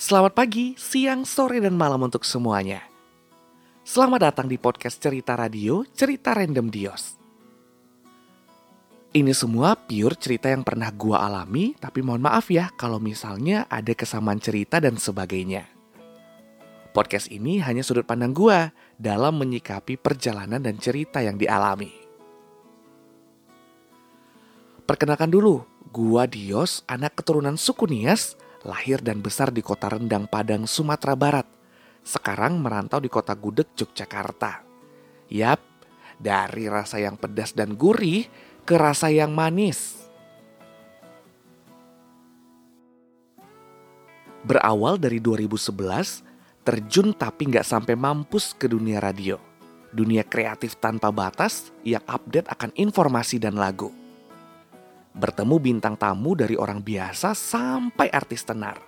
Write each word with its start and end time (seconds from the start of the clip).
Selamat 0.00 0.32
pagi, 0.32 0.72
siang, 0.80 1.28
sore, 1.28 1.60
dan 1.60 1.76
malam 1.76 2.00
untuk 2.00 2.24
semuanya. 2.24 2.80
Selamat 3.84 4.32
datang 4.32 4.48
di 4.48 4.56
podcast 4.56 4.96
Cerita 4.96 5.36
Radio, 5.36 5.84
Cerita 5.92 6.32
Random 6.32 6.72
Dios. 6.72 7.20
Ini 9.12 9.28
semua 9.36 9.76
pure 9.76 10.16
cerita 10.16 10.48
yang 10.48 10.64
pernah 10.64 10.88
gua 10.88 11.28
alami, 11.28 11.76
tapi 11.76 12.00
mohon 12.00 12.24
maaf 12.24 12.48
ya 12.48 12.72
kalau 12.80 12.96
misalnya 12.96 13.68
ada 13.68 13.92
kesamaan 13.92 14.40
cerita 14.40 14.80
dan 14.80 14.96
sebagainya. 14.96 15.68
Podcast 16.96 17.28
ini 17.28 17.60
hanya 17.60 17.84
sudut 17.84 18.08
pandang 18.08 18.32
gua 18.32 18.72
dalam 18.96 19.36
menyikapi 19.36 20.00
perjalanan 20.00 20.64
dan 20.64 20.80
cerita 20.80 21.20
yang 21.20 21.36
dialami. 21.36 21.92
Perkenalkan 24.88 25.28
dulu, 25.28 25.60
gua 25.92 26.24
Dios, 26.24 26.88
anak 26.88 27.20
keturunan 27.20 27.60
suku 27.60 27.84
Nias, 27.84 28.39
lahir 28.64 29.00
dan 29.00 29.24
besar 29.24 29.48
di 29.48 29.64
kota 29.64 29.88
Rendang 29.88 30.28
Padang, 30.28 30.68
Sumatera 30.68 31.16
Barat. 31.16 31.46
Sekarang 32.00 32.60
merantau 32.60 33.00
di 33.00 33.08
kota 33.08 33.32
Gudeg, 33.36 33.72
Yogyakarta. 33.76 34.64
Yap, 35.30 35.60
dari 36.20 36.66
rasa 36.68 37.00
yang 37.00 37.16
pedas 37.16 37.56
dan 37.56 37.76
gurih 37.76 38.28
ke 38.64 38.74
rasa 38.76 39.08
yang 39.08 39.32
manis. 39.32 40.00
Berawal 44.40 44.96
dari 44.96 45.20
2011, 45.20 46.24
terjun 46.64 47.12
tapi 47.12 47.52
nggak 47.52 47.64
sampai 47.64 47.92
mampus 47.92 48.56
ke 48.56 48.68
dunia 48.68 48.96
radio. 48.96 49.36
Dunia 49.92 50.24
kreatif 50.24 50.80
tanpa 50.80 51.12
batas 51.12 51.74
yang 51.84 52.00
update 52.08 52.48
akan 52.48 52.72
informasi 52.78 53.36
dan 53.36 53.58
lagu 53.58 53.99
bertemu 55.14 55.56
bintang 55.58 55.98
tamu 55.98 56.38
dari 56.38 56.54
orang 56.54 56.82
biasa 56.82 57.34
sampai 57.34 58.10
artis 58.10 58.46
tenar. 58.46 58.78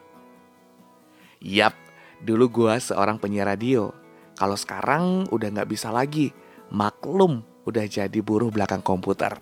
Yap, 1.43 1.75
dulu 2.23 2.47
gue 2.49 2.75
seorang 2.79 3.19
penyiar 3.19 3.51
radio. 3.51 3.91
Kalau 4.39 4.55
sekarang 4.55 5.27
udah 5.29 5.49
nggak 5.51 5.71
bisa 5.71 5.91
lagi, 5.91 6.31
maklum 6.71 7.43
udah 7.67 7.85
jadi 7.87 8.19
buruh 8.23 8.51
belakang 8.51 8.81
komputer. 8.81 9.39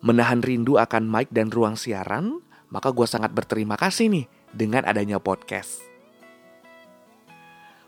Menahan 0.00 0.40
rindu 0.40 0.80
akan 0.80 1.04
mic 1.04 1.28
dan 1.28 1.52
ruang 1.52 1.76
siaran, 1.76 2.40
maka 2.72 2.88
gue 2.88 3.04
sangat 3.04 3.36
berterima 3.36 3.76
kasih 3.76 4.08
nih 4.08 4.26
dengan 4.54 4.86
adanya 4.88 5.20
podcast. 5.20 5.84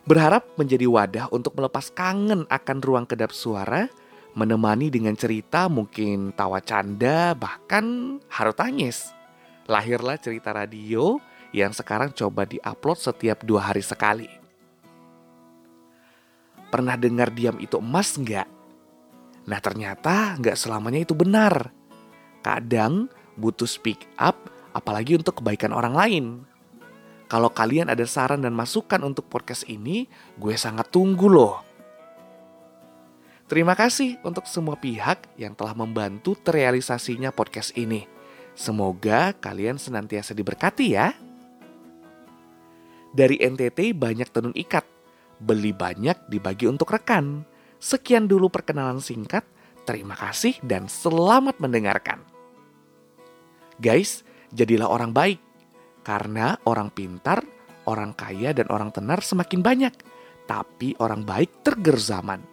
Berharap 0.03 0.44
menjadi 0.58 0.84
wadah 0.91 1.30
untuk 1.30 1.55
melepas 1.55 1.88
kangen 1.94 2.44
akan 2.50 2.78
ruang 2.83 3.06
kedap 3.06 3.30
suara 3.30 3.86
menemani 4.33 4.88
dengan 4.88 5.12
cerita 5.12 5.69
mungkin 5.69 6.33
tawa 6.33 6.61
canda 6.64 7.36
bahkan 7.36 8.16
haru 8.33 8.52
tangis. 8.56 9.12
Lahirlah 9.69 10.19
cerita 10.19 10.50
radio 10.50 11.20
yang 11.52 11.70
sekarang 11.70 12.11
coba 12.16 12.48
diupload 12.48 12.98
setiap 12.98 13.44
dua 13.44 13.70
hari 13.70 13.84
sekali. 13.84 14.28
Pernah 16.72 16.97
dengar 16.97 17.28
diam 17.28 17.60
itu 17.60 17.77
emas 17.77 18.16
nggak? 18.16 18.48
Nah 19.44 19.60
ternyata 19.60 20.41
nggak 20.41 20.56
selamanya 20.56 21.05
itu 21.05 21.12
benar. 21.12 21.69
Kadang 22.41 23.12
butuh 23.36 23.69
speak 23.69 24.08
up 24.16 24.48
apalagi 24.72 25.20
untuk 25.20 25.44
kebaikan 25.44 25.77
orang 25.77 25.94
lain. 25.94 26.27
Kalau 27.28 27.48
kalian 27.48 27.88
ada 27.88 28.05
saran 28.05 28.44
dan 28.44 28.53
masukan 28.53 29.00
untuk 29.08 29.25
podcast 29.33 29.64
ini, 29.64 30.05
gue 30.36 30.53
sangat 30.53 30.92
tunggu 30.92 31.33
loh. 31.33 31.64
Terima 33.53 33.77
kasih 33.77 34.17
untuk 34.25 34.48
semua 34.48 34.81
pihak 34.81 35.36
yang 35.36 35.53
telah 35.53 35.77
membantu 35.77 36.33
terrealisasinya 36.41 37.36
podcast 37.36 37.77
ini. 37.77 38.09
Semoga 38.56 39.36
kalian 39.36 39.77
senantiasa 39.77 40.33
diberkati 40.33 40.97
ya. 40.97 41.12
Dari 43.12 43.37
NTT 43.44 43.93
banyak 43.93 44.32
tenun 44.32 44.56
ikat, 44.56 44.88
beli 45.37 45.76
banyak 45.76 46.32
dibagi 46.32 46.65
untuk 46.65 46.97
rekan. 46.97 47.44
Sekian 47.76 48.25
dulu 48.25 48.49
perkenalan 48.49 49.04
singkat, 49.04 49.44
terima 49.84 50.16
kasih 50.16 50.56
dan 50.65 50.88
selamat 50.88 51.60
mendengarkan. 51.60 52.25
Guys, 53.76 54.25
jadilah 54.49 54.88
orang 54.88 55.12
baik, 55.12 55.44
karena 56.00 56.56
orang 56.65 56.88
pintar, 56.88 57.44
orang 57.84 58.16
kaya 58.16 58.56
dan 58.56 58.72
orang 58.72 58.88
tenar 58.97 59.21
semakin 59.21 59.60
banyak, 59.60 59.93
tapi 60.49 60.97
orang 60.97 61.21
baik 61.21 61.60
tergerzaman. 61.60 62.51